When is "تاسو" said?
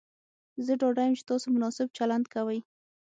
1.31-1.45